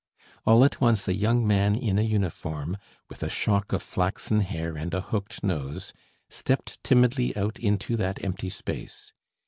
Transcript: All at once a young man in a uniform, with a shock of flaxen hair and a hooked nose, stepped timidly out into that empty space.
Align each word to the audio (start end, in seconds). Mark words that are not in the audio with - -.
All 0.47 0.65
at 0.65 0.81
once 0.81 1.07
a 1.07 1.13
young 1.13 1.45
man 1.45 1.75
in 1.75 1.99
a 1.99 2.01
uniform, 2.01 2.75
with 3.07 3.21
a 3.21 3.29
shock 3.29 3.71
of 3.71 3.83
flaxen 3.83 4.39
hair 4.39 4.75
and 4.75 4.91
a 4.95 5.01
hooked 5.01 5.43
nose, 5.43 5.93
stepped 6.27 6.83
timidly 6.83 7.37
out 7.37 7.59
into 7.59 7.95
that 7.97 8.23
empty 8.23 8.49
space. 8.49 9.13